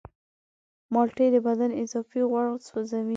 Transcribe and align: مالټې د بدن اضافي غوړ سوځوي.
مالټې 0.93 1.25
د 1.35 1.37
بدن 1.47 1.71
اضافي 1.81 2.21
غوړ 2.29 2.45
سوځوي. 2.67 3.09